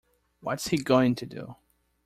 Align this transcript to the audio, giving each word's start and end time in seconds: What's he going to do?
What's 0.39 0.69
he 0.69 0.77
going 0.77 1.13
to 1.13 1.27
do? 1.27 1.55